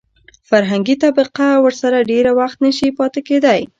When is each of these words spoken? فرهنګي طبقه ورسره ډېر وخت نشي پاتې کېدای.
فرهنګي 0.49 0.95
طبقه 1.03 1.47
ورسره 1.63 2.07
ډېر 2.11 2.25
وخت 2.39 2.57
نشي 2.65 2.89
پاتې 2.97 3.19
کېدای. 3.27 3.61